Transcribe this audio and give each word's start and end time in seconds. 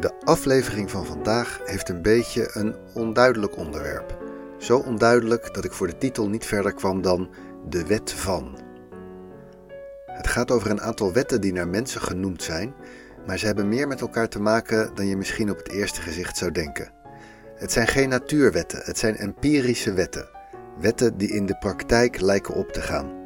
De 0.00 0.12
aflevering 0.24 0.90
van 0.90 1.06
vandaag 1.06 1.60
heeft 1.64 1.88
een 1.88 2.02
beetje 2.02 2.50
een 2.52 2.76
onduidelijk 2.94 3.56
onderwerp. 3.56 4.18
Zo 4.58 4.78
onduidelijk 4.78 5.54
dat 5.54 5.64
ik 5.64 5.72
voor 5.72 5.86
de 5.86 5.98
titel 5.98 6.28
niet 6.28 6.46
verder 6.46 6.74
kwam 6.74 7.02
dan 7.02 7.30
de 7.68 7.86
wet 7.86 8.12
van. 8.12 8.58
Het 10.06 10.26
gaat 10.26 10.50
over 10.50 10.70
een 10.70 10.80
aantal 10.80 11.12
wetten 11.12 11.40
die 11.40 11.52
naar 11.52 11.68
mensen 11.68 12.00
genoemd 12.00 12.42
zijn, 12.42 12.74
maar 13.26 13.38
ze 13.38 13.46
hebben 13.46 13.68
meer 13.68 13.88
met 13.88 14.00
elkaar 14.00 14.28
te 14.28 14.40
maken 14.40 14.90
dan 14.94 15.06
je 15.06 15.16
misschien 15.16 15.50
op 15.50 15.56
het 15.56 15.68
eerste 15.68 16.00
gezicht 16.00 16.36
zou 16.36 16.50
denken. 16.50 16.92
Het 17.54 17.72
zijn 17.72 17.86
geen 17.86 18.08
natuurwetten, 18.08 18.80
het 18.84 18.98
zijn 18.98 19.16
empirische 19.16 19.92
wetten. 19.92 20.28
Wetten 20.80 21.16
die 21.16 21.30
in 21.30 21.46
de 21.46 21.56
praktijk 21.58 22.20
lijken 22.20 22.54
op 22.54 22.72
te 22.72 22.80
gaan. 22.80 23.18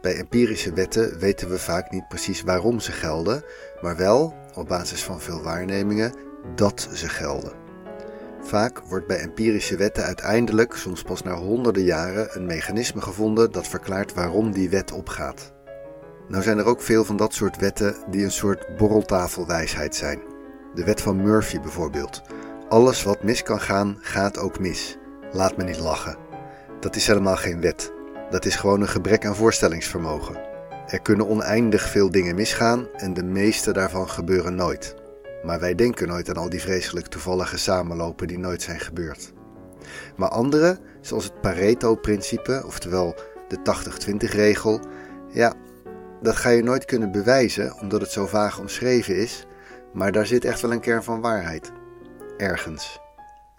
Bij 0.00 0.16
empirische 0.16 0.72
wetten 0.72 1.18
weten 1.18 1.48
we 1.48 1.58
vaak 1.58 1.90
niet 1.90 2.08
precies 2.08 2.42
waarom 2.42 2.80
ze 2.80 2.92
gelden, 2.92 3.42
maar 3.80 3.96
wel, 3.96 4.34
op 4.58 4.68
basis 4.68 5.04
van 5.04 5.20
veel 5.20 5.42
waarnemingen, 5.42 6.14
dat 6.54 6.88
ze 6.92 7.08
gelden. 7.08 7.52
Vaak 8.40 8.80
wordt 8.80 9.06
bij 9.06 9.18
empirische 9.18 9.76
wetten 9.76 10.04
uiteindelijk, 10.04 10.74
soms 10.74 11.02
pas 11.02 11.22
na 11.22 11.34
honderden 11.34 11.82
jaren, 11.82 12.36
een 12.36 12.46
mechanisme 12.46 13.00
gevonden 13.00 13.52
dat 13.52 13.68
verklaart 13.68 14.14
waarom 14.14 14.52
die 14.52 14.70
wet 14.70 14.92
opgaat. 14.92 15.52
Nou 16.28 16.42
zijn 16.42 16.58
er 16.58 16.66
ook 16.66 16.82
veel 16.82 17.04
van 17.04 17.16
dat 17.16 17.34
soort 17.34 17.56
wetten 17.56 17.96
die 18.10 18.24
een 18.24 18.30
soort 18.30 18.76
borreltafelwijsheid 18.76 19.94
zijn. 19.94 20.20
De 20.74 20.84
wet 20.84 21.00
van 21.00 21.22
Murphy 21.22 21.60
bijvoorbeeld. 21.60 22.22
Alles 22.68 23.02
wat 23.02 23.22
mis 23.22 23.42
kan 23.42 23.60
gaan, 23.60 23.98
gaat 24.00 24.38
ook 24.38 24.58
mis. 24.58 24.98
Laat 25.32 25.56
me 25.56 25.64
niet 25.64 25.78
lachen. 25.78 26.16
Dat 26.80 26.96
is 26.96 27.06
helemaal 27.06 27.36
geen 27.36 27.60
wet. 27.60 27.92
Dat 28.30 28.44
is 28.44 28.56
gewoon 28.56 28.80
een 28.80 28.88
gebrek 28.88 29.26
aan 29.26 29.36
voorstellingsvermogen. 29.36 30.40
Er 30.88 31.00
kunnen 31.00 31.28
oneindig 31.28 31.82
veel 31.82 32.10
dingen 32.10 32.34
misgaan 32.34 32.86
en 32.92 33.14
de 33.14 33.22
meeste 33.22 33.72
daarvan 33.72 34.08
gebeuren 34.08 34.54
nooit. 34.54 34.94
Maar 35.42 35.60
wij 35.60 35.74
denken 35.74 36.08
nooit 36.08 36.28
aan 36.28 36.36
al 36.36 36.48
die 36.48 36.60
vreselijk 36.60 37.06
toevallige 37.06 37.58
samenlopen 37.58 38.26
die 38.26 38.38
nooit 38.38 38.62
zijn 38.62 38.80
gebeurd. 38.80 39.32
Maar 40.16 40.28
andere, 40.28 40.78
zoals 41.00 41.24
het 41.24 41.40
Pareto-principe, 41.40 42.62
oftewel 42.66 43.14
de 43.48 43.58
80-20-regel, 43.58 44.80
ja, 45.28 45.54
dat 46.22 46.36
ga 46.36 46.48
je 46.48 46.62
nooit 46.62 46.84
kunnen 46.84 47.12
bewijzen 47.12 47.80
omdat 47.80 48.00
het 48.00 48.10
zo 48.10 48.26
vaag 48.26 48.58
omschreven 48.58 49.16
is, 49.16 49.46
maar 49.92 50.12
daar 50.12 50.26
zit 50.26 50.44
echt 50.44 50.60
wel 50.60 50.72
een 50.72 50.80
kern 50.80 51.02
van 51.02 51.20
waarheid. 51.20 51.72
Ergens. 52.36 53.00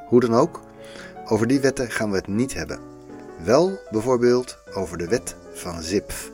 Hoe 0.07 0.19
dan 0.19 0.35
ook, 0.35 0.59
over 1.25 1.47
die 1.47 1.59
wetten 1.59 1.91
gaan 1.91 2.09
we 2.09 2.15
het 2.15 2.27
niet 2.27 2.53
hebben. 2.53 2.79
Wel 3.43 3.79
bijvoorbeeld 3.89 4.57
over 4.73 4.97
de 4.97 5.07
wet 5.07 5.35
van 5.53 5.81
Zipf. 5.81 6.31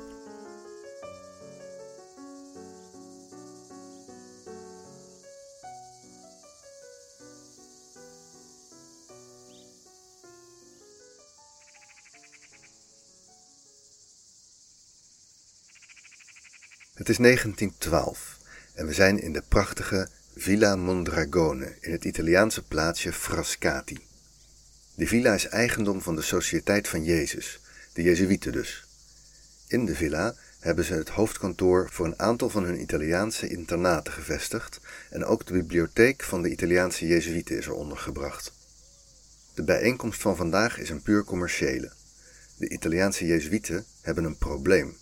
Het 16.96 17.10
is 17.10 17.18
1912 17.18 18.38
en 18.74 18.88
we 18.88 18.94
zijn 18.94 19.22
in 19.22 19.34
de 19.34 19.44
prachtige 19.48 20.08
Villa 20.36 20.76
Mondragone 20.76 21.76
in 21.80 21.92
het 21.92 22.06
Italiaanse 22.06 22.64
plaatsje 22.64 23.14
Frascati. 23.14 23.98
De 24.94 25.08
villa 25.08 25.34
is 25.34 25.48
eigendom 25.48 26.02
van 26.02 26.16
de 26.16 26.22
Sociëteit 26.22 26.88
van 26.88 27.04
Jezus, 27.04 27.60
de 27.94 28.02
Jezuïeten 28.02 28.52
dus. 28.52 28.86
In 29.68 29.86
de 29.86 29.96
villa 29.96 30.36
hebben 30.60 30.86
ze 30.86 30.94
het 30.94 31.10
hoofdkantoor 31.10 31.90
voor 31.92 32.06
een 32.06 32.20
aantal 32.20 32.50
van 32.50 32.64
hun 32.64 32.82
Italiaanse 32.82 33.48
internaten 33.48 34.14
gevestigd 34.14 34.80
en 35.10 35.26
ook 35.26 35.46
de 35.46 35.54
bibliotheek 35.54 36.24
van 36.24 36.42
de 36.42 36.50
Italiaanse 36.50 37.08
Jezuïeten 37.08 37.58
is 37.58 37.66
er 37.66 37.74
ondergebracht. 37.74 38.54
De 39.54 39.64
bijeenkomst 39.64 40.22
van 40.22 40.36
vandaag 40.36 40.78
is 40.78 40.90
een 40.90 41.02
puur 41.02 41.24
commerciële. 41.24 41.92
De 42.58 42.70
Italiaanse 42.70 43.26
Jezuïeten 43.26 43.86
hebben 44.02 44.24
een 44.24 44.38
probleem. 44.38 44.98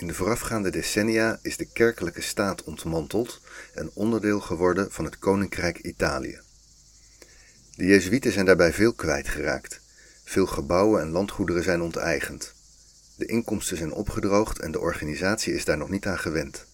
In 0.00 0.06
de 0.06 0.14
voorafgaande 0.14 0.70
decennia 0.70 1.38
is 1.42 1.56
de 1.56 1.64
kerkelijke 1.72 2.20
staat 2.20 2.64
ontmanteld 2.64 3.40
en 3.74 3.90
onderdeel 3.94 4.40
geworden 4.40 4.92
van 4.92 5.04
het 5.04 5.18
Koninkrijk 5.18 5.78
Italië. 5.78 6.40
De 7.74 7.86
Jezuïeten 7.86 8.32
zijn 8.32 8.46
daarbij 8.46 8.72
veel 8.72 8.92
kwijtgeraakt. 8.92 9.80
Veel 10.24 10.46
gebouwen 10.46 11.00
en 11.00 11.10
landgoederen 11.10 11.62
zijn 11.62 11.80
onteigend. 11.80 12.54
De 13.16 13.26
inkomsten 13.26 13.76
zijn 13.76 13.92
opgedroogd 13.92 14.58
en 14.58 14.72
de 14.72 14.80
organisatie 14.80 15.54
is 15.54 15.64
daar 15.64 15.78
nog 15.78 15.90
niet 15.90 16.06
aan 16.06 16.18
gewend. 16.18 16.66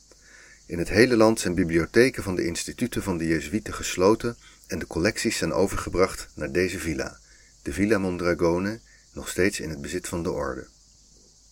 In 0.66 0.78
het 0.78 0.88
hele 0.88 1.16
land 1.16 1.40
zijn 1.40 1.54
bibliotheken 1.54 2.22
van 2.22 2.34
de 2.34 2.44
instituten 2.44 3.02
van 3.02 3.18
de 3.18 3.26
Jezuïeten 3.26 3.74
gesloten 3.74 4.36
en 4.66 4.78
de 4.78 4.86
collecties 4.86 5.36
zijn 5.36 5.52
overgebracht 5.52 6.28
naar 6.34 6.52
deze 6.52 6.78
villa, 6.78 7.18
de 7.62 7.72
Villa 7.72 7.98
Mondragone, 7.98 8.80
nog 9.12 9.28
steeds 9.28 9.60
in 9.60 9.70
het 9.70 9.80
bezit 9.80 10.08
van 10.08 10.22
de 10.22 10.30
orde. 10.30 10.66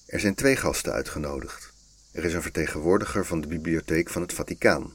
Er 0.06 0.20
zijn 0.20 0.34
twee 0.34 0.56
gasten 0.56 0.92
uitgenodigd. 0.92 1.72
Er 2.12 2.24
is 2.24 2.34
een 2.34 2.42
vertegenwoordiger 2.42 3.26
van 3.26 3.40
de 3.40 3.46
bibliotheek 3.46 4.10
van 4.10 4.22
het 4.22 4.32
Vaticaan. 4.32 4.94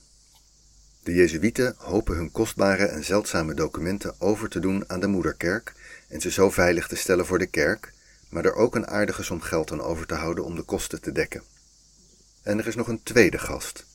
De 1.04 1.14
Jezuïeten 1.14 1.76
hopen 1.78 2.16
hun 2.16 2.32
kostbare 2.32 2.86
en 2.86 3.04
zeldzame 3.04 3.54
documenten 3.54 4.16
over 4.18 4.50
te 4.50 4.60
doen 4.60 4.90
aan 4.90 5.00
de 5.00 5.08
moederkerk 5.08 5.74
en 6.08 6.22
ze 6.22 6.32
zo 6.32 6.50
veilig 6.50 6.88
te 6.88 6.96
stellen 6.96 7.26
voor 7.26 7.40
de 7.40 7.46
kerk, 7.46 7.94
maar 8.30 8.46
er 8.46 8.56
ook 8.56 8.76
een 8.76 8.88
aardige 8.88 9.24
som 9.24 9.42
geld 9.42 9.72
aan 9.72 9.82
over 9.82 10.06
te 10.06 10.14
houden 10.14 10.44
om 10.44 10.56
de 10.56 10.64
kosten 10.64 11.02
te 11.02 11.12
dekken. 11.12 11.44
En 12.42 12.60
er 12.60 12.68
is 12.68 12.76
nog 12.76 12.88
een 12.88 13.04
tweede 13.04 13.38
gast, 13.38 13.86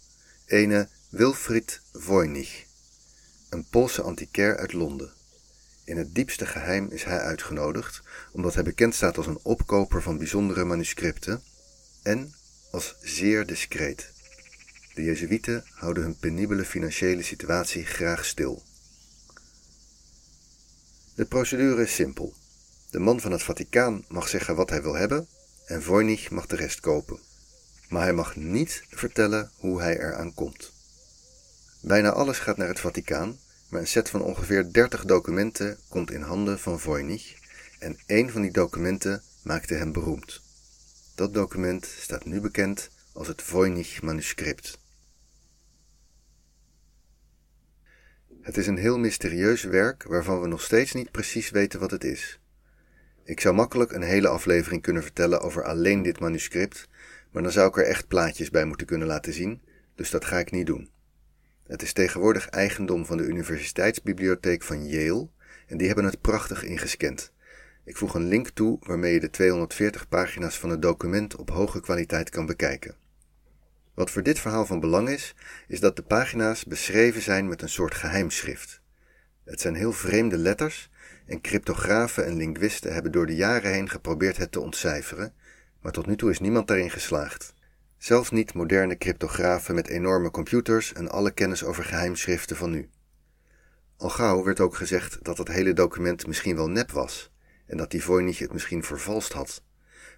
ene 0.47 0.89
Wilfried 1.09 1.81
Voynich, 1.93 2.65
een 3.49 3.65
Poolse 3.71 4.03
antiquair 4.03 4.57
uit 4.57 4.73
Londen. 4.73 5.13
In 5.85 5.97
het 5.97 6.15
diepste 6.15 6.47
geheim 6.47 6.89
is 6.91 7.05
hij 7.05 7.19
uitgenodigd, 7.19 8.03
omdat 8.33 8.55
hij 8.55 8.63
bekend 8.63 8.95
staat 8.95 9.17
als 9.17 9.27
een 9.27 9.39
opkoper 9.43 10.03
van 10.03 10.19
bijzondere 10.19 10.65
manuscripten 10.65 11.43
en 12.03 12.35
als 12.71 12.97
zeer 13.01 13.47
discreet. 13.47 14.13
De 14.95 15.03
Jezuïeten 15.03 15.65
houden 15.75 16.03
hun 16.03 16.17
penibele 16.17 16.65
financiële 16.65 17.23
situatie 17.23 17.85
graag 17.85 18.25
stil. 18.25 18.63
De 21.15 21.25
procedure 21.25 21.83
is 21.83 21.95
simpel. 21.95 22.35
De 22.91 22.99
man 22.99 23.21
van 23.21 23.33
het 23.33 23.43
Vaticaan 23.43 24.05
mag 24.09 24.29
zeggen 24.29 24.57
wat 24.57 24.71
hij 24.71 24.83
wil 24.83 24.95
hebben 24.95 25.29
en 25.67 25.83
Voynich 25.83 26.31
mag 26.31 26.47
de 26.47 26.57
rest 26.57 26.81
kopen. 26.81 27.19
Maar 27.89 28.03
hij 28.03 28.13
mag 28.13 28.37
niet 28.37 28.85
vertellen 28.89 29.51
hoe 29.57 29.81
hij 29.81 29.99
eraan 29.99 30.35
komt. 30.35 30.73
Bijna 31.81 32.11
alles 32.11 32.39
gaat 32.39 32.57
naar 32.57 32.69
het 32.69 32.81
Vaticaan, 32.81 33.39
maar 33.69 33.81
een 33.81 33.87
set 33.87 34.11
van 34.11 34.23
ongeveer 34.23 34.73
30 34.73 35.05
documenten 35.05 35.79
komt 35.89 36.11
in 36.11 36.21
handen 36.21 36.59
van 36.59 36.81
Voynich 36.81 37.35
en 37.79 37.99
één 38.07 38.31
van 38.31 38.43
die 38.43 38.53
documenten 38.53 39.23
maakte 39.43 39.75
hem 39.75 39.93
beroemd. 39.93 40.43
Dat 41.15 41.35
document 41.35 41.87
staat 41.87 42.25
nu 42.25 42.41
bekend 42.41 42.91
als 43.13 43.29
het 43.29 43.43
Voynich-manuscript. 43.43 44.79
Het 48.41 48.57
is 48.57 48.67
een 48.67 48.77
heel 48.77 48.99
mysterieus 48.99 49.63
werk 49.63 50.03
waarvan 50.03 50.41
we 50.41 50.47
nog 50.47 50.63
steeds 50.63 50.93
niet 50.93 51.11
precies 51.11 51.51
weten 51.51 51.81
wat 51.81 51.91
het 51.91 52.05
is. 52.05 52.39
Ik 53.25 53.41
zou 53.41 53.55
makkelijk 53.55 53.93
een 53.93 54.03
hele 54.03 54.29
aflevering 54.29 54.83
kunnen 54.83 55.03
vertellen 55.03 55.41
over 55.41 55.65
alleen 55.65 56.03
dit 56.03 56.21
manuscript, 56.21 56.89
maar 57.31 57.43
dan 57.43 57.53
zou 57.53 57.69
ik 57.69 57.77
er 57.77 57.87
echt 57.87 58.09
plaatjes 58.09 58.51
bij 58.51 58.65
moeten 58.65 58.87
kunnen 58.87 59.09
laten 59.09 59.33
zien, 59.33 59.63
dus 59.95 60.11
dat 60.11 60.25
ga 60.25 60.39
ik 60.39 60.51
niet 60.51 60.67
doen. 60.67 60.89
Het 61.67 61.83
is 61.83 61.93
tegenwoordig 61.93 62.49
eigendom 62.49 63.07
van 63.07 63.17
de 63.17 63.25
Universiteitsbibliotheek 63.25 64.63
van 64.63 64.87
Yale 64.87 65.29
en 65.67 65.77
die 65.77 65.87
hebben 65.87 66.05
het 66.05 66.21
prachtig 66.21 66.65
ingescand. 66.65 67.33
Ik 67.85 67.97
voeg 67.97 68.15
een 68.15 68.29
link 68.29 68.49
toe 68.49 68.79
waarmee 68.81 69.13
je 69.13 69.21
de 69.21 69.31
240 69.31 70.09
pagina's 70.09 70.59
van 70.59 70.71
het 70.71 70.83
document 70.83 71.37
op 71.37 71.51
hoge 71.51 71.81
kwaliteit 71.81 72.31
kan 72.31 72.47
bekijken. 72.47 72.97
Wat 73.95 74.11
voor 74.11 74.23
dit 74.23 74.39
verhaal 74.39 74.67
van 74.67 74.81
belang 74.81 75.09
is, 75.09 75.35
is 75.69 75.81
dat 75.81 75.97
de 75.97 76.03
pagina's 76.03 76.65
beschreven 76.65 77.23
zijn 77.23 77.49
met 77.49 77.63
een 77.63 77.69
soort 77.69 77.95
geheimschrift. 77.95 78.81
Het 79.45 79.61
zijn 79.61 79.75
heel 79.75 79.93
vreemde 79.93 80.37
letters 80.37 80.91
en 81.27 81.41
cryptografen 81.41 82.27
en 82.27 82.37
linguisten 82.37 82.93
hebben 82.93 83.13
door 83.13 83.27
de 83.27 83.37
jaren 83.37 83.73
heen 83.73 83.91
geprobeerd 83.91 84.37
het 84.37 84.53
te 84.53 84.61
ontcijferen, 84.61 85.35
maar 85.81 85.93
tot 85.93 86.07
nu 86.07 86.17
toe 86.17 86.31
is 86.31 86.41
niemand 86.41 86.69
daarin 86.69 86.91
geslaagd. 86.91 87.55
Zelfs 88.05 88.31
niet 88.31 88.55
moderne 88.55 88.99
cryptografen 88.99 89.75
met 89.75 89.89
enorme 89.89 90.31
computers 90.31 90.93
en 90.93 91.09
alle 91.09 91.31
kennis 91.31 91.65
over 91.65 91.85
geheimschriften 91.85 92.57
van 92.57 92.71
nu. 92.71 92.91
Al 93.97 94.09
gauw 94.09 94.45
werd 94.45 94.61
ook 94.61 94.75
gezegd 94.75 95.25
dat 95.25 95.39
het 95.39 95.49
hele 95.49 95.73
document 95.73 96.27
misschien 96.27 96.57
wel 96.57 96.69
nep 96.69 96.91
was 96.91 97.31
en 97.67 97.77
dat 97.77 97.91
die 97.91 98.03
Voynich 98.03 98.39
het 98.39 98.53
misschien 98.53 98.83
vervalst 98.85 99.33
had, 99.33 99.63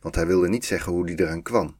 want 0.00 0.15
hij 0.15 0.27
wilde 0.27 0.49
niet 0.49 0.65
zeggen 0.65 0.93
hoe 0.93 1.06
die 1.06 1.21
eraan 1.21 1.43
kwam. 1.43 1.79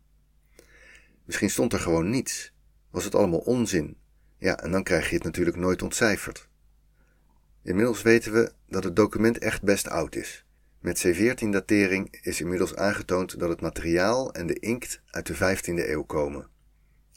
Misschien 1.25 1.50
stond 1.50 1.73
er 1.73 1.81
gewoon 1.81 2.11
niets. 2.11 2.53
Was 2.91 3.05
het 3.05 3.14
allemaal 3.14 3.38
onzin? 3.38 3.97
Ja, 4.38 4.58
en 4.58 4.70
dan 4.70 4.82
krijg 4.82 5.08
je 5.08 5.14
het 5.14 5.25
natuurlijk 5.25 5.56
nooit 5.56 5.82
ontcijferd. 5.82 6.49
Inmiddels 7.62 8.03
weten 8.03 8.32
we 8.32 8.53
dat 8.69 8.85
het 8.85 8.97
document 8.97 9.38
echt 9.38 9.62
best 9.62 9.88
oud 9.88 10.14
is. 10.14 10.45
Met 10.86 11.06
C14-datering 11.06 12.18
is 12.22 12.40
inmiddels 12.40 12.74
aangetoond 12.74 13.38
dat 13.38 13.48
het 13.48 13.60
materiaal 13.60 14.32
en 14.32 14.46
de 14.46 14.58
inkt 14.58 15.02
uit 15.06 15.26
de 15.26 15.34
15e 15.34 15.88
eeuw 15.88 16.02
komen. 16.02 16.48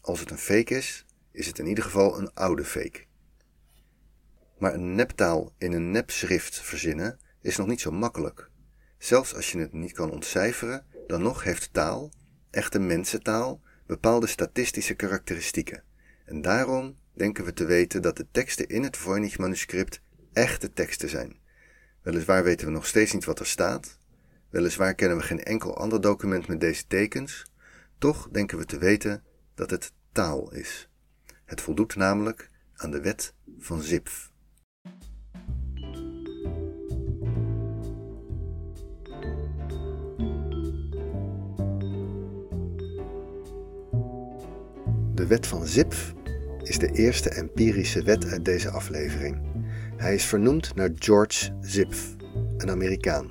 Als 0.02 0.20
het 0.20 0.32
een 0.32 0.38
fake 0.38 0.76
is, 0.76 1.06
is 1.32 1.48
het 1.48 1.60
in 1.60 1.66
ieder 1.66 1.84
geval 1.84 2.18
een 2.18 2.34
oude 2.34 2.64
fake. 2.64 3.06
Maar 4.58 4.74
een 4.74 4.96
neptaal 4.96 5.54
in 5.58 5.74
een 5.74 5.92
nepschrift 5.92 6.62
verzinnen 6.62 7.20
is 7.42 7.58
nog 7.58 7.68
niet 7.68 7.82
zo 7.82 7.92
makkelijk. 7.92 8.50
Zelfs 8.98 9.36
als 9.36 9.52
je 9.52 9.60
het 9.60 9.74
niet 9.74 9.94
kan 9.94 10.12
ontcijferen, 10.12 10.86
dan 11.08 11.22
nog 11.22 11.44
heeft 11.44 11.74
taal, 11.74 12.12
echte 12.50 12.80
mensentaal, 12.80 13.62
bepaalde 13.86 14.28
statistische 14.28 14.94
karakteristieken. 14.94 15.84
En 16.26 16.42
daarom 16.42 16.96
denken 17.14 17.46
we 17.46 17.54
te 17.54 17.66
weten 17.66 18.02
dat 18.02 18.18
de 18.18 18.28
teksten 18.32 18.68
in 18.68 18.84
het 18.84 18.98
Voynich-manuscript 18.98 20.02
echte 20.34 20.74
teksten 20.74 21.10
zijn. 21.10 21.48
Weliswaar 22.02 22.44
weten 22.44 22.66
we 22.68 22.74
nog 22.74 22.86
steeds 22.86 23.14
niet 23.14 23.26
wat 23.26 23.40
er 23.40 23.48
staat, 23.48 23.98
weliswaar 24.50 24.96
kennen 24.96 25.18
we 25.18 25.24
geen 25.24 25.44
enkel 25.44 25.78
ander 25.78 26.02
document 26.02 26.48
met 26.48 26.60
deze 26.60 26.88
tekens, 26.88 27.52
toch 27.98 28.30
denken 28.32 28.58
we 28.58 28.66
te 28.66 28.78
weten 28.78 29.24
dat 29.56 29.70
het 29.70 29.94
taal 30.12 30.54
is. 30.54 30.90
Het 31.46 31.62
voldoet 31.62 31.96
namelijk 31.96 32.50
aan 32.76 32.92
de 32.92 33.02
wet 33.02 33.34
van 33.60 33.82
Zipf. 33.82 34.32
De 45.14 45.28
wet 45.28 45.48
van 45.48 45.68
Zipf 45.68 46.14
is 46.64 46.80
de 46.80 46.92
eerste 46.92 47.30
empirische 47.30 48.04
wet 48.04 48.26
uit 48.26 48.46
deze 48.46 48.70
aflevering. 48.70 49.42
Hij 50.00 50.14
is 50.14 50.26
vernoemd 50.26 50.76
naar 50.76 50.90
George 50.96 51.58
Zipf, 51.62 52.16
een 52.58 52.70
Amerikaan. 52.70 53.28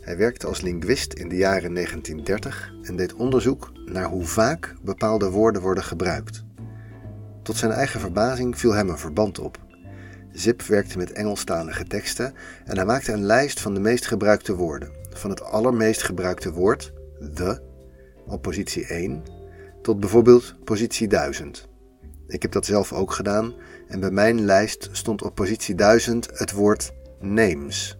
Hij 0.00 0.16
werkte 0.16 0.46
als 0.46 0.60
linguist 0.60 1.12
in 1.12 1.28
de 1.28 1.36
jaren 1.36 1.74
1930 1.74 2.72
en 2.82 2.96
deed 2.96 3.14
onderzoek 3.14 3.72
naar 3.86 4.04
hoe 4.04 4.24
vaak 4.24 4.74
bepaalde 4.82 5.30
woorden 5.30 5.62
worden 5.62 5.84
gebruikt. 5.84 6.44
Tot 7.42 7.56
zijn 7.56 7.72
eigen 7.72 8.00
verbazing 8.00 8.58
viel 8.58 8.72
hem 8.72 8.88
een 8.88 8.98
verband 8.98 9.38
op. 9.38 9.58
Zip 10.32 10.62
werkte 10.62 10.98
met 10.98 11.12
Engelstalige 11.12 11.84
teksten 11.84 12.34
en 12.64 12.76
hij 12.76 12.86
maakte 12.86 13.12
een 13.12 13.24
lijst 13.24 13.60
van 13.60 13.74
de 13.74 13.80
meest 13.80 14.06
gebruikte 14.06 14.54
woorden. 14.54 14.90
Van 15.10 15.30
het 15.30 15.42
allermeest 15.42 16.02
gebruikte 16.02 16.52
woord, 16.52 16.92
the, 17.34 17.62
op 18.26 18.42
positie 18.42 18.86
1, 18.86 19.22
tot 19.82 20.00
bijvoorbeeld 20.00 20.54
positie 20.64 21.08
1000. 21.08 21.68
Ik 22.26 22.42
heb 22.42 22.52
dat 22.52 22.66
zelf 22.66 22.92
ook 22.92 23.12
gedaan 23.12 23.54
en 23.92 24.00
bij 24.00 24.10
mijn 24.10 24.44
lijst 24.44 24.88
stond 24.92 25.22
op 25.22 25.34
positie 25.34 25.74
1000 25.74 26.38
het 26.38 26.52
woord 26.52 26.92
names. 27.20 27.98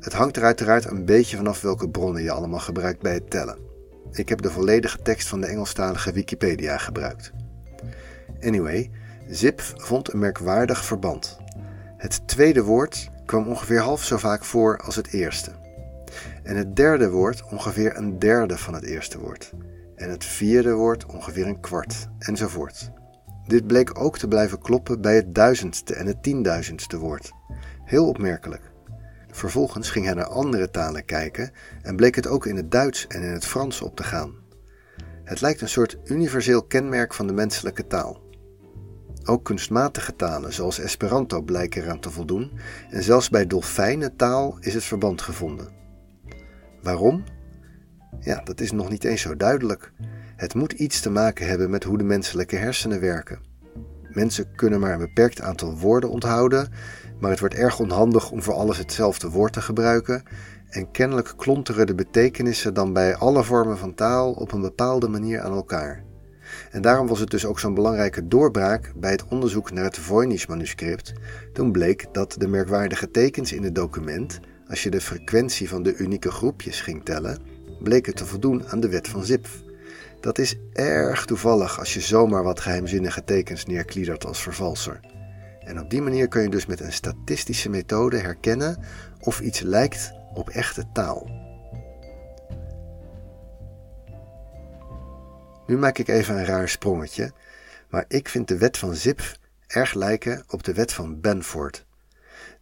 Het 0.00 0.12
hangt 0.12 0.36
er 0.36 0.44
uiteraard 0.44 0.84
een 0.84 1.04
beetje 1.04 1.36
vanaf 1.36 1.60
welke 1.60 1.88
bronnen 1.88 2.22
je 2.22 2.30
allemaal 2.30 2.58
gebruikt 2.58 3.02
bij 3.02 3.14
het 3.14 3.30
tellen. 3.30 3.58
Ik 4.12 4.28
heb 4.28 4.42
de 4.42 4.50
volledige 4.50 5.02
tekst 5.02 5.28
van 5.28 5.40
de 5.40 5.46
Engelstalige 5.46 6.12
Wikipedia 6.12 6.78
gebruikt. 6.78 7.32
Anyway, 8.40 8.90
Zip 9.28 9.60
vond 9.60 10.12
een 10.12 10.18
merkwaardig 10.18 10.84
verband. 10.84 11.38
Het 11.96 12.28
tweede 12.28 12.62
woord 12.62 13.10
kwam 13.26 13.48
ongeveer 13.48 13.80
half 13.80 14.04
zo 14.04 14.16
vaak 14.16 14.44
voor 14.44 14.78
als 14.78 14.96
het 14.96 15.12
eerste. 15.12 15.50
En 16.42 16.56
het 16.56 16.76
derde 16.76 17.10
woord 17.10 17.42
ongeveer 17.50 17.96
een 17.96 18.18
derde 18.18 18.58
van 18.58 18.74
het 18.74 18.84
eerste 18.84 19.18
woord 19.18 19.52
en 19.96 20.10
het 20.10 20.24
vierde 20.24 20.72
woord 20.72 21.06
ongeveer 21.06 21.46
een 21.46 21.60
kwart, 21.60 22.08
enzovoort. 22.18 22.90
Dit 23.50 23.66
bleek 23.66 23.98
ook 24.00 24.18
te 24.18 24.28
blijven 24.28 24.58
kloppen 24.58 25.00
bij 25.00 25.14
het 25.14 25.34
duizendste 25.34 25.94
en 25.94 26.06
het 26.06 26.22
tienduizendste 26.22 26.98
woord. 26.98 27.32
Heel 27.84 28.08
opmerkelijk. 28.08 28.72
Vervolgens 29.30 29.90
ging 29.90 30.04
hij 30.04 30.14
naar 30.14 30.26
andere 30.26 30.70
talen 30.70 31.04
kijken 31.04 31.50
en 31.82 31.96
bleek 31.96 32.14
het 32.14 32.26
ook 32.26 32.46
in 32.46 32.56
het 32.56 32.70
Duits 32.70 33.06
en 33.06 33.22
in 33.22 33.30
het 33.30 33.46
Frans 33.46 33.80
op 33.80 33.96
te 33.96 34.02
gaan. 34.02 34.34
Het 35.24 35.40
lijkt 35.40 35.60
een 35.60 35.68
soort 35.68 35.98
universeel 36.04 36.62
kenmerk 36.62 37.14
van 37.14 37.26
de 37.26 37.32
menselijke 37.32 37.86
taal. 37.86 38.22
Ook 39.24 39.44
kunstmatige 39.44 40.16
talen 40.16 40.52
zoals 40.52 40.78
Esperanto 40.78 41.42
blijken 41.42 41.82
eraan 41.82 42.00
te 42.00 42.10
voldoen 42.10 42.50
en 42.90 43.02
zelfs 43.02 43.28
bij 43.28 43.46
dolfijnentaal 43.46 44.56
is 44.60 44.74
het 44.74 44.84
verband 44.84 45.22
gevonden. 45.22 45.68
Waarom? 46.82 47.24
Ja, 48.20 48.40
dat 48.44 48.60
is 48.60 48.72
nog 48.72 48.90
niet 48.90 49.04
eens 49.04 49.20
zo 49.20 49.36
duidelijk. 49.36 49.92
Het 50.40 50.54
moet 50.54 50.72
iets 50.72 51.00
te 51.00 51.10
maken 51.10 51.46
hebben 51.46 51.70
met 51.70 51.84
hoe 51.84 51.98
de 51.98 52.04
menselijke 52.04 52.56
hersenen 52.56 53.00
werken. 53.00 53.38
Mensen 54.12 54.54
kunnen 54.54 54.80
maar 54.80 54.92
een 54.92 54.98
beperkt 54.98 55.40
aantal 55.40 55.78
woorden 55.78 56.10
onthouden, 56.10 56.68
maar 57.18 57.30
het 57.30 57.40
wordt 57.40 57.54
erg 57.54 57.80
onhandig 57.80 58.30
om 58.30 58.42
voor 58.42 58.54
alles 58.54 58.78
hetzelfde 58.78 59.30
woord 59.30 59.52
te 59.52 59.60
gebruiken. 59.60 60.22
En 60.68 60.90
kennelijk 60.90 61.34
klonteren 61.36 61.86
de 61.86 61.94
betekenissen 61.94 62.74
dan 62.74 62.92
bij 62.92 63.16
alle 63.16 63.44
vormen 63.44 63.78
van 63.78 63.94
taal 63.94 64.32
op 64.32 64.52
een 64.52 64.60
bepaalde 64.60 65.08
manier 65.08 65.40
aan 65.40 65.52
elkaar. 65.52 66.04
En 66.70 66.82
daarom 66.82 67.06
was 67.06 67.20
het 67.20 67.30
dus 67.30 67.44
ook 67.44 67.60
zo'n 67.60 67.74
belangrijke 67.74 68.28
doorbraak 68.28 68.92
bij 68.96 69.10
het 69.10 69.24
onderzoek 69.28 69.70
naar 69.70 69.84
het 69.84 69.98
Voynich-manuscript. 69.98 71.12
Toen 71.52 71.72
bleek 71.72 72.06
dat 72.12 72.34
de 72.38 72.48
merkwaardige 72.48 73.10
tekens 73.10 73.52
in 73.52 73.62
het 73.62 73.74
document, 73.74 74.40
als 74.68 74.82
je 74.82 74.90
de 74.90 75.00
frequentie 75.00 75.68
van 75.68 75.82
de 75.82 75.96
unieke 75.96 76.30
groepjes 76.30 76.80
ging 76.80 77.04
tellen, 77.04 77.38
bleken 77.82 78.14
te 78.14 78.26
voldoen 78.26 78.68
aan 78.68 78.80
de 78.80 78.88
wet 78.88 79.08
van 79.08 79.24
Zipf. 79.24 79.68
Dat 80.20 80.38
is 80.38 80.56
erg 80.72 81.24
toevallig 81.24 81.78
als 81.78 81.94
je 81.94 82.00
zomaar 82.00 82.42
wat 82.42 82.60
geheimzinnige 82.60 83.24
tekens 83.24 83.66
neerkliedert 83.66 84.26
als 84.26 84.42
vervalser. 84.42 85.00
En 85.60 85.80
op 85.80 85.90
die 85.90 86.02
manier 86.02 86.28
kun 86.28 86.42
je 86.42 86.48
dus 86.48 86.66
met 86.66 86.80
een 86.80 86.92
statistische 86.92 87.68
methode 87.68 88.18
herkennen 88.18 88.84
of 89.20 89.40
iets 89.40 89.60
lijkt 89.60 90.12
op 90.34 90.48
echte 90.48 90.84
taal. 90.92 91.30
Nu 95.66 95.78
maak 95.78 95.98
ik 95.98 96.08
even 96.08 96.38
een 96.38 96.44
raar 96.44 96.68
sprongetje, 96.68 97.32
maar 97.88 98.04
ik 98.08 98.28
vind 98.28 98.48
de 98.48 98.58
wet 98.58 98.78
van 98.78 98.94
Zipf 98.94 99.38
erg 99.66 99.94
lijken 99.94 100.44
op 100.48 100.62
de 100.62 100.74
wet 100.74 100.92
van 100.92 101.20
Benford. 101.20 101.86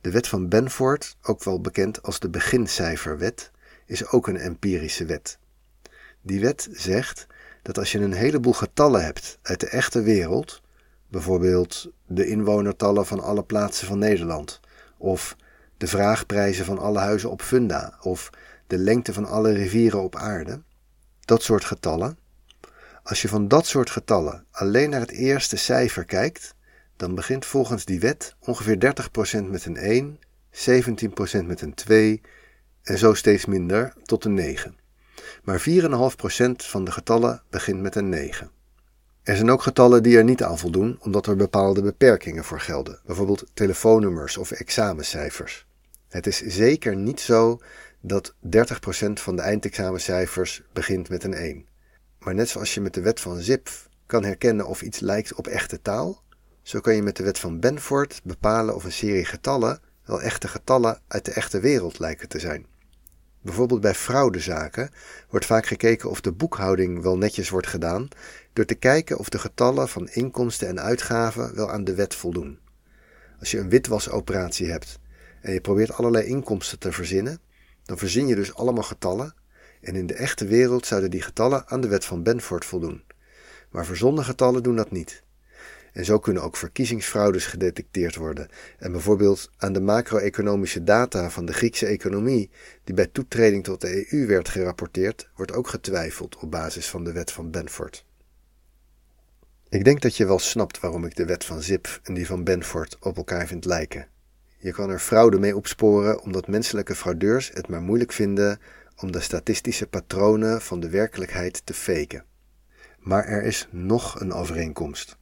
De 0.00 0.10
wet 0.10 0.28
van 0.28 0.48
Benford, 0.48 1.16
ook 1.22 1.44
wel 1.44 1.60
bekend 1.60 2.02
als 2.02 2.20
de 2.20 2.30
begincijferwet, 2.30 3.50
is 3.86 4.06
ook 4.06 4.26
een 4.26 4.36
empirische 4.36 5.04
wet. 5.04 5.38
Die 6.20 6.40
wet 6.40 6.68
zegt 6.72 7.26
dat 7.68 7.78
als 7.78 7.92
je 7.92 7.98
een 7.98 8.12
heleboel 8.12 8.52
getallen 8.52 9.04
hebt 9.04 9.38
uit 9.42 9.60
de 9.60 9.66
echte 9.66 10.02
wereld, 10.02 10.62
bijvoorbeeld 11.08 11.90
de 12.06 12.26
inwonertallen 12.26 13.06
van 13.06 13.20
alle 13.20 13.42
plaatsen 13.42 13.86
van 13.86 13.98
Nederland, 13.98 14.60
of 14.98 15.36
de 15.76 15.86
vraagprijzen 15.86 16.64
van 16.64 16.78
alle 16.78 16.98
huizen 16.98 17.30
op 17.30 17.42
Funda, 17.42 17.98
of 18.02 18.30
de 18.66 18.78
lengte 18.78 19.12
van 19.12 19.24
alle 19.24 19.52
rivieren 19.52 20.02
op 20.02 20.16
aarde, 20.16 20.62
dat 21.20 21.42
soort 21.42 21.64
getallen. 21.64 22.18
Als 23.02 23.22
je 23.22 23.28
van 23.28 23.48
dat 23.48 23.66
soort 23.66 23.90
getallen 23.90 24.44
alleen 24.50 24.90
naar 24.90 25.00
het 25.00 25.10
eerste 25.10 25.56
cijfer 25.56 26.04
kijkt, 26.04 26.54
dan 26.96 27.14
begint 27.14 27.46
volgens 27.46 27.84
die 27.84 28.00
wet 28.00 28.36
ongeveer 28.38 28.94
30% 29.40 29.44
met 29.44 29.64
een 29.64 29.76
1, 29.76 30.18
17% 30.50 31.46
met 31.46 31.60
een 31.60 31.74
2, 31.74 32.20
en 32.82 32.98
zo 32.98 33.14
steeds 33.14 33.44
minder 33.44 33.94
tot 34.02 34.24
een 34.24 34.34
9. 34.34 34.77
Maar 35.42 35.64
4,5% 35.68 36.50
van 36.56 36.84
de 36.84 36.90
getallen 36.90 37.42
begint 37.50 37.80
met 37.80 37.94
een 37.94 38.08
9. 38.08 38.50
Er 39.22 39.36
zijn 39.36 39.50
ook 39.50 39.62
getallen 39.62 40.02
die 40.02 40.16
er 40.16 40.24
niet 40.24 40.42
aan 40.42 40.58
voldoen, 40.58 40.98
omdat 41.00 41.26
er 41.26 41.36
bepaalde 41.36 41.82
beperkingen 41.82 42.44
voor 42.44 42.60
gelden, 42.60 43.00
bijvoorbeeld 43.06 43.46
telefoonnummers 43.54 44.36
of 44.36 44.50
examencijfers. 44.50 45.66
Het 46.08 46.26
is 46.26 46.42
zeker 46.46 46.96
niet 46.96 47.20
zo 47.20 47.60
dat 48.00 48.34
30% 48.34 49.12
van 49.12 49.36
de 49.36 49.42
eindexamencijfers 49.42 50.62
begint 50.72 51.08
met 51.08 51.24
een 51.24 51.34
1. 51.34 51.66
Maar 52.18 52.34
net 52.34 52.48
zoals 52.48 52.74
je 52.74 52.80
met 52.80 52.94
de 52.94 53.00
wet 53.00 53.20
van 53.20 53.38
Zipf 53.38 53.88
kan 54.06 54.24
herkennen 54.24 54.66
of 54.66 54.82
iets 54.82 55.00
lijkt 55.00 55.34
op 55.34 55.46
echte 55.46 55.82
taal, 55.82 56.22
zo 56.62 56.80
kan 56.80 56.94
je 56.94 57.02
met 57.02 57.16
de 57.16 57.22
wet 57.22 57.38
van 57.38 57.60
Benford 57.60 58.20
bepalen 58.24 58.74
of 58.74 58.84
een 58.84 58.92
serie 58.92 59.24
getallen 59.24 59.80
wel 60.08 60.22
echte 60.22 60.48
getallen 60.48 61.00
uit 61.08 61.24
de 61.24 61.32
echte 61.32 61.60
wereld 61.60 61.98
lijken 61.98 62.28
te 62.28 62.38
zijn. 62.38 62.66
Bijvoorbeeld 63.40 63.80
bij 63.80 63.94
fraudezaken 63.94 64.90
wordt 65.30 65.46
vaak 65.46 65.66
gekeken 65.66 66.10
of 66.10 66.20
de 66.20 66.32
boekhouding 66.32 67.02
wel 67.02 67.18
netjes 67.18 67.48
wordt 67.50 67.66
gedaan 67.66 68.08
door 68.52 68.64
te 68.64 68.74
kijken 68.74 69.18
of 69.18 69.28
de 69.28 69.38
getallen 69.38 69.88
van 69.88 70.08
inkomsten 70.08 70.68
en 70.68 70.80
uitgaven 70.80 71.54
wel 71.54 71.70
aan 71.70 71.84
de 71.84 71.94
wet 71.94 72.14
voldoen. 72.14 72.58
Als 73.38 73.50
je 73.50 73.58
een 73.58 73.68
witwasoperatie 73.68 74.70
hebt 74.70 74.98
en 75.40 75.52
je 75.52 75.60
probeert 75.60 75.92
allerlei 75.92 76.26
inkomsten 76.26 76.78
te 76.78 76.92
verzinnen, 76.92 77.40
dan 77.82 77.98
verzin 77.98 78.26
je 78.26 78.34
dus 78.34 78.54
allemaal 78.54 78.82
getallen 78.82 79.34
en 79.80 79.94
in 79.94 80.06
de 80.06 80.14
echte 80.14 80.46
wereld 80.46 80.86
zouden 80.86 81.10
die 81.10 81.22
getallen 81.22 81.68
aan 81.68 81.80
de 81.80 81.88
wet 81.88 82.04
van 82.04 82.22
Benford 82.22 82.64
voldoen. 82.64 83.02
Maar 83.70 83.84
verzonnen 83.84 84.24
getallen 84.24 84.62
doen 84.62 84.76
dat 84.76 84.90
niet. 84.90 85.22
En 85.92 86.04
zo 86.04 86.18
kunnen 86.18 86.42
ook 86.42 86.56
verkiezingsfraudes 86.56 87.46
gedetecteerd 87.46 88.16
worden. 88.16 88.48
En 88.78 88.92
bijvoorbeeld 88.92 89.50
aan 89.56 89.72
de 89.72 89.80
macro-economische 89.80 90.84
data 90.84 91.30
van 91.30 91.46
de 91.46 91.52
Griekse 91.52 91.86
economie, 91.86 92.50
die 92.84 92.94
bij 92.94 93.06
toetreding 93.06 93.64
tot 93.64 93.80
de 93.80 94.12
EU 94.12 94.26
werd 94.26 94.48
gerapporteerd, 94.48 95.28
wordt 95.36 95.52
ook 95.52 95.68
getwijfeld 95.68 96.36
op 96.36 96.50
basis 96.50 96.88
van 96.88 97.04
de 97.04 97.12
wet 97.12 97.32
van 97.32 97.50
Benford. 97.50 98.06
Ik 99.68 99.84
denk 99.84 100.00
dat 100.00 100.16
je 100.16 100.26
wel 100.26 100.38
snapt 100.38 100.80
waarom 100.80 101.04
ik 101.04 101.16
de 101.16 101.24
wet 101.24 101.44
van 101.44 101.62
Zipf 101.62 102.00
en 102.02 102.14
die 102.14 102.26
van 102.26 102.44
Benford 102.44 102.96
op 103.00 103.16
elkaar 103.16 103.46
vind 103.46 103.64
lijken. 103.64 104.08
Je 104.58 104.72
kan 104.72 104.90
er 104.90 104.98
fraude 104.98 105.38
mee 105.38 105.56
opsporen 105.56 106.20
omdat 106.20 106.48
menselijke 106.48 106.94
fraudeurs 106.94 107.50
het 107.54 107.68
maar 107.68 107.82
moeilijk 107.82 108.12
vinden 108.12 108.60
om 108.96 109.12
de 109.12 109.20
statistische 109.20 109.86
patronen 109.86 110.60
van 110.60 110.80
de 110.80 110.90
werkelijkheid 110.90 111.66
te 111.66 111.74
faken. 111.74 112.24
Maar 112.98 113.24
er 113.24 113.42
is 113.42 113.68
nog 113.70 114.20
een 114.20 114.32
overeenkomst. 114.32 115.17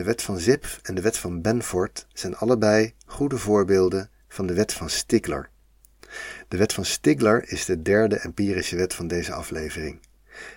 De 0.00 0.06
wet 0.06 0.22
van 0.22 0.38
Zipf 0.38 0.80
en 0.82 0.94
de 0.94 1.00
wet 1.00 1.16
van 1.16 1.40
Benford 1.40 2.06
zijn 2.12 2.36
allebei 2.36 2.94
goede 3.06 3.38
voorbeelden 3.38 4.10
van 4.28 4.46
de 4.46 4.54
wet 4.54 4.72
van 4.72 4.90
Stigler. 4.90 5.50
De 6.48 6.56
wet 6.56 6.72
van 6.72 6.84
Stigler 6.84 7.48
is 7.48 7.64
de 7.64 7.82
derde 7.82 8.16
empirische 8.16 8.76
wet 8.76 8.94
van 8.94 9.06
deze 9.06 9.32
aflevering. 9.32 10.00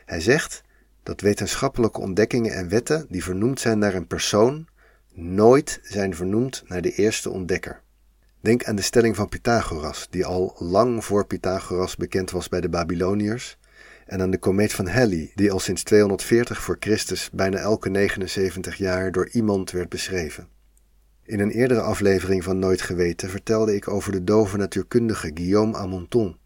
Hij 0.05 0.21
zegt 0.21 0.61
dat 1.03 1.21
wetenschappelijke 1.21 1.99
ontdekkingen 1.99 2.53
en 2.53 2.69
wetten 2.69 3.05
die 3.09 3.23
vernoemd 3.23 3.59
zijn 3.59 3.79
naar 3.79 3.93
een 3.93 4.07
persoon 4.07 4.67
nooit 5.13 5.79
zijn 5.83 6.15
vernoemd 6.15 6.63
naar 6.67 6.81
de 6.81 6.91
eerste 6.91 7.29
ontdekker. 7.29 7.81
Denk 8.39 8.63
aan 8.63 8.75
de 8.75 8.81
stelling 8.81 9.15
van 9.15 9.29
Pythagoras, 9.29 10.07
die 10.09 10.25
al 10.25 10.55
lang 10.59 11.05
voor 11.05 11.25
Pythagoras 11.25 11.95
bekend 11.95 12.31
was 12.31 12.49
bij 12.49 12.61
de 12.61 12.69
Babyloniërs, 12.69 13.57
en 14.05 14.21
aan 14.21 14.31
de 14.31 14.37
komeet 14.37 14.73
van 14.73 14.87
Halley, 14.87 15.31
die 15.35 15.51
al 15.51 15.59
sinds 15.59 15.83
240 15.83 16.61
voor 16.61 16.77
Christus 16.79 17.29
bijna 17.33 17.57
elke 17.57 17.89
79 17.89 18.75
jaar 18.75 19.11
door 19.11 19.29
iemand 19.29 19.71
werd 19.71 19.89
beschreven. 19.89 20.47
In 21.23 21.39
een 21.39 21.51
eerdere 21.51 21.81
aflevering 21.81 22.43
van 22.43 22.59
Nooit 22.59 22.81
Geweten 22.81 23.29
vertelde 23.29 23.75
ik 23.75 23.87
over 23.87 24.11
de 24.11 24.23
dove 24.23 24.57
natuurkundige 24.57 25.31
Guillaume 25.33 25.77
Amonton, 25.77 26.37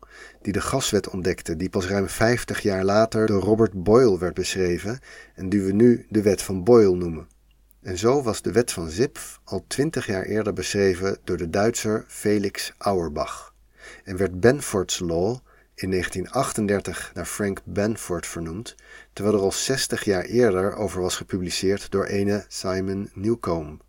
die 0.42 0.54
de 0.54 0.62
gaswet 0.62 1.10
ontdekte, 1.10 1.56
die 1.56 1.70
pas 1.70 1.88
ruim 1.88 2.08
50 2.08 2.60
jaar 2.60 2.84
later 2.84 3.28
door 3.28 3.42
Robert 3.42 3.84
Boyle 3.84 4.20
werd 4.20 4.34
beschreven 4.34 5.00
en 5.36 5.50
die 5.50 5.62
we 5.62 5.72
nu 5.72 6.06
de 6.10 6.22
wet 6.22 6.42
van 6.42 6.64
Boyle 6.64 6.96
noemen. 6.96 7.28
En 7.82 7.98
zo 7.98 8.24
was 8.24 8.42
de 8.42 8.52
wet 8.52 8.72
van 8.72 8.90
Zipf 8.90 9.40
al 9.44 9.64
20 9.68 10.06
jaar 10.06 10.24
eerder 10.24 10.54
beschreven 10.54 11.18
door 11.24 11.38
de 11.38 11.50
Duitser 11.50 12.06
Felix 12.08 12.74
Auerbach 12.78 13.54
en 14.04 14.18
werd 14.18 14.40
Benford's 14.40 15.00
Law 15.00 15.38
in 15.78 15.90
1938 15.92 17.12
naar 17.14 17.26
Frank 17.26 17.62
Benford 17.64 18.26
vernoemd, 18.28 18.76
terwijl 19.14 19.36
er 19.36 19.42
al 19.42 19.52
60 19.52 20.04
jaar 20.04 20.24
eerder 20.24 20.76
over 20.76 21.02
was 21.02 21.16
gepubliceerd 21.16 21.92
door 21.92 22.06
ene 22.06 22.46
Simon 22.48 23.10
Newcomb. 23.14 23.82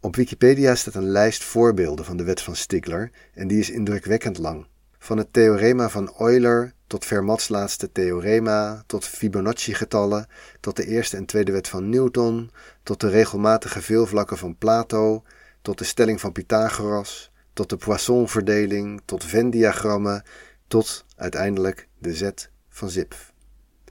Op 0.00 0.16
Wikipedia 0.16 0.74
staat 0.74 0.94
een 0.94 1.10
lijst 1.10 1.44
voorbeelden 1.44 2.04
van 2.04 2.16
de 2.16 2.24
wet 2.24 2.40
van 2.40 2.56
Stigler 2.56 3.10
en 3.34 3.48
die 3.48 3.58
is 3.58 3.70
indrukwekkend 3.70 4.38
lang. 4.38 4.66
Van 4.98 5.18
het 5.18 5.32
theorema 5.32 5.88
van 5.88 6.14
Euler 6.18 6.72
tot 6.86 7.04
Fermat's 7.04 7.48
laatste 7.48 7.92
theorema, 7.92 8.82
tot 8.86 9.04
Fibonacci-getallen, 9.04 10.26
tot 10.60 10.76
de 10.76 10.86
eerste 10.86 11.16
en 11.16 11.26
tweede 11.26 11.52
wet 11.52 11.68
van 11.68 11.88
Newton, 11.88 12.50
tot 12.82 13.00
de 13.00 13.08
regelmatige 13.08 13.82
veelvlakken 13.82 14.38
van 14.38 14.56
Plato, 14.56 15.22
tot 15.62 15.78
de 15.78 15.84
stelling 15.84 16.20
van 16.20 16.32
Pythagoras, 16.32 17.30
tot 17.52 17.70
de 17.70 17.76
Poisson-verdeling, 17.76 19.00
tot 19.04 19.24
Venn-diagrammen, 19.24 20.22
tot 20.68 21.04
uiteindelijk 21.16 21.88
de 21.98 22.14
Z 22.14 22.30
van 22.68 22.90
Zipf. 22.90 23.32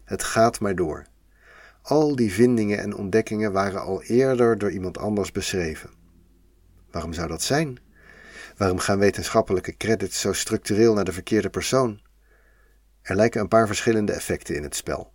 Het 0.04 0.24
gaat 0.24 0.60
maar 0.60 0.76
door. 0.76 1.06
Al 1.82 2.16
die 2.16 2.34
vindingen 2.34 2.80
en 2.80 2.96
ontdekkingen 2.96 3.52
waren 3.52 3.82
al 3.82 4.04
eerder 4.04 4.58
door 4.58 4.72
iemand 4.72 4.98
anders 4.98 5.32
beschreven. 5.32 5.90
Waarom 6.92 7.14
zou 7.14 7.28
dat 7.28 7.42
zijn? 7.42 7.80
Waarom 8.58 8.80
gaan 8.80 9.00
wetenschappelijke 9.00 9.78
credits 9.78 10.20
zo 10.20 10.34
structureel 10.34 10.94
naar 10.94 11.06
de 11.06 11.14
verkeerde 11.14 11.50
persoon? 11.50 12.02
Er 13.02 13.16
lijken 13.16 13.42
een 13.42 13.48
paar 13.48 13.68
verschillende 13.68 14.14
effecten 14.14 14.56
in 14.56 14.64
het 14.64 14.76
spel. 14.76 15.14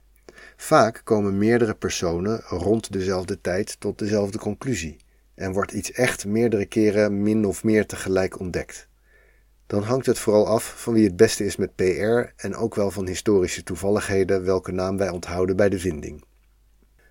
Vaak 0.57 1.01
komen 1.05 1.39
meerdere 1.39 1.75
personen 1.75 2.41
rond 2.41 2.93
dezelfde 2.93 3.41
tijd 3.41 3.81
tot 3.81 3.99
dezelfde 3.99 4.39
conclusie 4.39 4.97
en 5.35 5.53
wordt 5.53 5.73
iets 5.73 5.93
echt 5.93 6.27
meerdere 6.27 6.67
keren 6.67 7.23
min 7.23 7.45
of 7.45 7.65
meer 7.65 7.87
tegelijk 7.87 8.41
ontdekt. 8.41 8.89
Dan 9.73 9.83
hangt 9.83 10.07
het 10.07 10.19
vooral 10.19 10.47
af 10.47 10.75
van 10.83 10.93
wie 10.93 11.05
het 11.05 11.17
beste 11.17 11.45
is 11.45 11.57
met 11.57 11.75
PR 11.75 12.33
en 12.37 12.55
ook 12.55 12.75
wel 12.75 12.91
van 12.91 13.07
historische 13.07 13.63
toevalligheden 13.63 14.45
welke 14.45 14.73
naam 14.73 14.97
wij 14.97 15.09
onthouden 15.09 15.57
bij 15.57 15.69
de 15.69 15.79
vinding. 15.79 16.25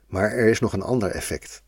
Maar 0.07 0.31
er 0.31 0.47
is 0.47 0.59
nog 0.59 0.73
een 0.73 0.81
ander 0.81 1.09
effect. 1.09 1.63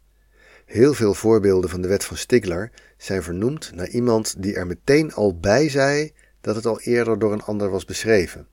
Heel 0.65 0.93
veel 0.93 1.13
voorbeelden 1.13 1.69
van 1.69 1.81
de 1.81 1.87
wet 1.87 2.03
van 2.03 2.17
Stigler 2.17 2.71
zijn 2.97 3.23
vernoemd 3.23 3.71
naar 3.75 3.87
iemand 3.87 4.41
die 4.41 4.55
er 4.55 4.67
meteen 4.67 5.13
al 5.13 5.39
bij 5.39 5.69
zei 5.69 6.11
dat 6.41 6.55
het 6.55 6.65
al 6.65 6.79
eerder 6.79 7.19
door 7.19 7.33
een 7.33 7.43
ander 7.43 7.69
was 7.69 7.85
beschreven. 7.85 8.47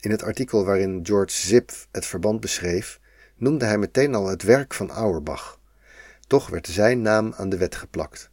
In 0.00 0.10
het 0.10 0.22
artikel 0.22 0.64
waarin 0.64 1.00
George 1.02 1.36
Zipf 1.36 1.88
het 1.90 2.06
verband 2.06 2.40
beschreef, 2.40 3.00
noemde 3.36 3.64
hij 3.64 3.78
meteen 3.78 4.14
al 4.14 4.26
het 4.26 4.42
werk 4.42 4.74
van 4.74 4.90
Auerbach. 4.90 5.60
Toch 6.26 6.48
werd 6.48 6.66
zijn 6.66 7.02
naam 7.02 7.32
aan 7.36 7.48
de 7.48 7.56
wet 7.56 7.74
geplakt. 7.74 8.30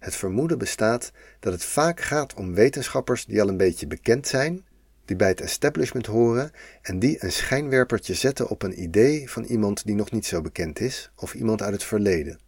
Het 0.00 0.16
vermoeden 0.16 0.58
bestaat 0.58 1.12
dat 1.40 1.52
het 1.52 1.64
vaak 1.64 2.00
gaat 2.00 2.34
om 2.34 2.54
wetenschappers 2.54 3.24
die 3.26 3.42
al 3.42 3.48
een 3.48 3.56
beetje 3.56 3.86
bekend 3.86 4.26
zijn, 4.26 4.64
die 5.04 5.16
bij 5.16 5.28
het 5.28 5.40
establishment 5.40 6.06
horen 6.06 6.50
en 6.82 6.98
die 6.98 7.24
een 7.24 7.32
schijnwerpertje 7.32 8.14
zetten 8.14 8.48
op 8.48 8.62
een 8.62 8.82
idee 8.82 9.30
van 9.30 9.44
iemand 9.44 9.86
die 9.86 9.94
nog 9.94 10.10
niet 10.10 10.26
zo 10.26 10.40
bekend 10.40 10.80
is 10.80 11.10
of 11.16 11.34
iemand 11.34 11.62
uit 11.62 11.72
het 11.72 11.84
verleden. 11.84 12.38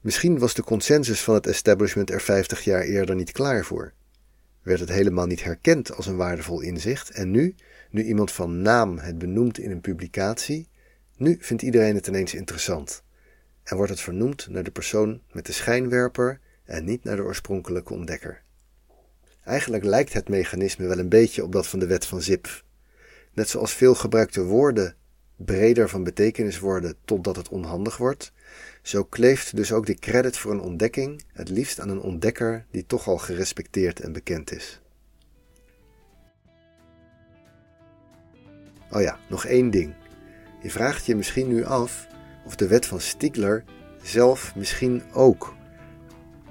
Misschien 0.00 0.38
was 0.38 0.54
de 0.54 0.62
consensus 0.62 1.20
van 1.22 1.34
het 1.34 1.46
establishment 1.46 2.10
er 2.10 2.20
50 2.20 2.64
jaar 2.64 2.82
eerder 2.82 3.14
niet 3.14 3.32
klaar 3.32 3.64
voor. 3.64 3.92
Werd 4.62 4.80
het 4.80 4.88
helemaal 4.88 5.26
niet 5.26 5.44
herkend 5.44 5.96
als 5.96 6.06
een 6.06 6.16
waardevol 6.16 6.60
inzicht 6.60 7.10
en 7.10 7.30
nu, 7.30 7.54
nu 7.90 8.02
iemand 8.02 8.32
van 8.32 8.62
naam 8.62 8.98
het 8.98 9.18
benoemt 9.18 9.58
in 9.58 9.70
een 9.70 9.80
publicatie, 9.80 10.68
nu 11.16 11.36
vindt 11.40 11.62
iedereen 11.62 11.94
het 11.94 12.06
ineens 12.06 12.34
interessant 12.34 13.02
en 13.64 13.76
wordt 13.76 13.90
het 13.90 14.00
vernoemd 14.00 14.48
naar 14.48 14.62
de 14.62 14.70
persoon 14.70 15.20
met 15.32 15.46
de 15.46 15.52
schijnwerper 15.52 16.40
en 16.64 16.84
niet 16.84 17.04
naar 17.04 17.16
de 17.16 17.22
oorspronkelijke 17.22 17.92
ontdekker. 17.92 18.42
Eigenlijk 19.44 19.84
lijkt 19.84 20.12
het 20.12 20.28
mechanisme 20.28 20.86
wel 20.86 20.98
een 20.98 21.08
beetje 21.08 21.44
op 21.44 21.52
dat 21.52 21.66
van 21.66 21.78
de 21.78 21.86
wet 21.86 22.06
van 22.06 22.22
Zipf. 22.22 22.64
Net 23.32 23.48
zoals 23.48 23.74
veel 23.74 23.94
gebruikte 23.94 24.44
woorden 24.44 24.96
breder 25.44 25.88
van 25.88 26.04
betekenis 26.04 26.58
worden 26.58 26.96
totdat 27.04 27.36
het 27.36 27.48
onhandig 27.48 27.96
wordt, 27.96 28.32
zo 28.82 29.04
kleeft 29.04 29.56
dus 29.56 29.72
ook 29.72 29.86
de 29.86 29.94
credit 29.94 30.36
voor 30.36 30.52
een 30.52 30.60
ontdekking 30.60 31.22
het 31.32 31.48
liefst 31.48 31.80
aan 31.80 31.88
een 31.88 32.00
ontdekker 32.00 32.64
die 32.70 32.86
toch 32.86 33.08
al 33.08 33.18
gerespecteerd 33.18 34.00
en 34.00 34.12
bekend 34.12 34.52
is. 34.52 34.80
Oh 38.90 39.00
ja, 39.00 39.18
nog 39.28 39.46
één 39.46 39.70
ding. 39.70 39.94
Je 40.62 40.70
vraagt 40.70 41.06
je 41.06 41.16
misschien 41.16 41.48
nu 41.48 41.64
af 41.64 42.06
of 42.44 42.56
de 42.56 42.66
wet 42.66 42.86
van 42.86 43.00
Stigler 43.00 43.64
zelf 44.02 44.54
misschien 44.54 45.02
ook. 45.12 45.54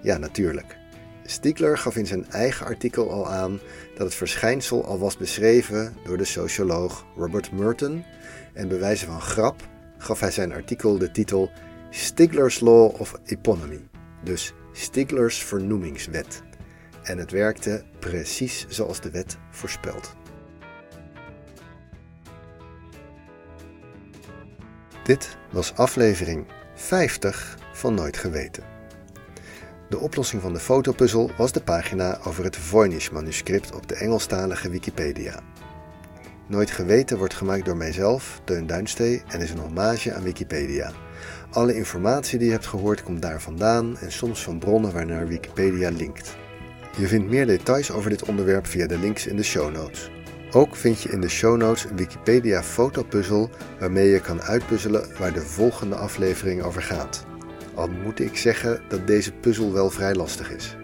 Ja, 0.01 0.17
natuurlijk. 0.17 0.77
Stigler 1.25 1.77
gaf 1.77 1.95
in 1.95 2.05
zijn 2.05 2.29
eigen 2.29 2.65
artikel 2.65 3.11
al 3.11 3.29
aan 3.29 3.59
dat 3.95 4.05
het 4.05 4.15
verschijnsel 4.15 4.85
al 4.85 4.99
was 4.99 5.17
beschreven 5.17 5.95
door 6.03 6.17
de 6.17 6.25
socioloog 6.25 7.05
Robert 7.15 7.51
Merton 7.51 8.03
en 8.53 8.67
bij 8.67 8.79
wijze 8.79 9.05
van 9.05 9.21
grap 9.21 9.69
gaf 9.97 10.19
hij 10.19 10.31
zijn 10.31 10.53
artikel 10.53 10.97
de 10.97 11.11
titel 11.11 11.51
Stigler's 11.89 12.59
Law 12.59 13.01
of 13.01 13.19
Eponymy, 13.25 13.87
dus 14.23 14.53
Stiglers 14.71 15.43
vernoemingswet. 15.43 16.41
En 17.03 17.17
het 17.17 17.31
werkte 17.31 17.83
precies 17.99 18.65
zoals 18.69 19.01
de 19.01 19.11
wet 19.11 19.37
voorspelt. 19.49 20.15
Dit 25.11 25.37
was 25.49 25.75
aflevering 25.75 26.45
50 26.75 27.57
van 27.73 27.93
Nooit 27.93 28.17
Geweten. 28.17 28.63
De 29.89 29.99
oplossing 29.99 30.41
van 30.41 30.53
de 30.53 30.59
fotopuzzel 30.59 31.31
was 31.37 31.51
de 31.51 31.61
pagina 31.61 32.19
over 32.23 32.43
het 32.43 32.57
Voynich-manuscript 32.57 33.75
op 33.75 33.87
de 33.87 33.95
Engelstalige 33.95 34.69
Wikipedia. 34.69 35.39
Nooit 36.47 36.71
Geweten 36.71 37.17
wordt 37.17 37.33
gemaakt 37.33 37.65
door 37.65 37.77
mijzelf, 37.77 38.41
Teun 38.43 38.67
Duinstee, 38.67 39.21
en 39.27 39.39
is 39.39 39.51
een 39.51 39.57
hommage 39.57 40.13
aan 40.13 40.23
Wikipedia. 40.23 40.91
Alle 41.49 41.75
informatie 41.75 42.37
die 42.37 42.47
je 42.47 42.53
hebt 42.53 42.67
gehoord 42.67 43.03
komt 43.03 43.21
daar 43.21 43.41
vandaan 43.41 43.97
en 43.97 44.11
soms 44.11 44.43
van 44.43 44.59
bronnen 44.59 44.93
waarnaar 44.93 45.27
Wikipedia 45.27 45.89
linkt. 45.89 46.35
Je 46.97 47.07
vindt 47.07 47.29
meer 47.29 47.45
details 47.45 47.91
over 47.91 48.09
dit 48.09 48.23
onderwerp 48.23 48.67
via 48.67 48.87
de 48.87 48.99
links 48.99 49.27
in 49.27 49.35
de 49.35 49.43
show 49.43 49.71
notes. 49.71 50.09
Ook 50.53 50.75
vind 50.75 51.01
je 51.01 51.09
in 51.09 51.21
de 51.21 51.29
show 51.29 51.57
notes 51.57 51.83
een 51.83 51.95
Wikipedia 51.95 52.63
fotopuzzel 52.63 53.49
waarmee 53.79 54.09
je 54.09 54.19
kan 54.19 54.41
uitpuzzelen 54.41 55.07
waar 55.17 55.33
de 55.33 55.41
volgende 55.41 55.95
aflevering 55.95 56.63
over 56.63 56.81
gaat. 56.81 57.25
Al 57.73 57.87
moet 57.87 58.19
ik 58.19 58.37
zeggen 58.37 58.81
dat 58.87 59.07
deze 59.07 59.31
puzzel 59.31 59.73
wel 59.73 59.89
vrij 59.89 60.15
lastig 60.15 60.51
is. 60.51 60.75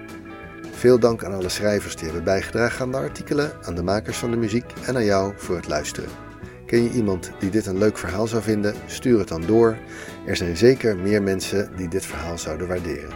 Veel 0.72 1.00
dank 1.00 1.24
aan 1.24 1.34
alle 1.34 1.50
schrijvers 1.50 1.96
die 1.96 2.06
hebben 2.06 2.24
bijgedragen 2.24 2.82
aan 2.82 2.92
de 2.92 2.98
artikelen, 2.98 3.52
aan 3.62 3.76
de 3.76 3.84
makers 3.84 4.18
van 4.18 4.32
de 4.32 4.38
muziek 4.38 4.74
en 4.86 4.96
aan 4.96 5.06
jou 5.06 5.34
voor 5.36 5.56
het 5.56 5.68
luisteren. 5.68 6.10
Ken 6.66 6.84
je 6.84 6.92
iemand 6.92 7.32
die 7.40 7.50
dit 7.50 7.66
een 7.66 7.78
leuk 7.78 7.98
verhaal 7.98 8.28
zou 8.28 8.44
vinden? 8.44 8.76
Stuur 8.86 9.20
het 9.20 9.28
dan 9.28 9.46
door. 9.46 9.78
Er 10.26 10.36
zijn 10.36 10.58
zeker 10.58 10.98
meer 10.98 11.24
mensen 11.24 11.70
die 11.76 11.88
dit 11.88 12.06
verhaal 12.06 12.38
zouden 12.38 12.68
waarderen. 12.68 13.10